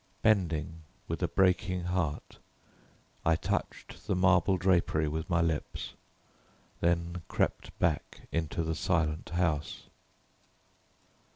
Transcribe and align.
Bending, 0.23 0.81
with 1.07 1.21
a 1.21 1.27
breaking 1.27 1.83
heart, 1.83 2.39
I 3.23 3.35
touched 3.35 4.07
the 4.07 4.15
marble 4.15 4.57
drapery 4.57 5.07
with 5.07 5.29
my 5.29 5.41
lips, 5.41 5.93
then 6.79 7.21
crept 7.27 7.77
back 7.77 8.21
into 8.31 8.63
the 8.63 8.73
silent 8.73 9.29
house. 9.29 9.89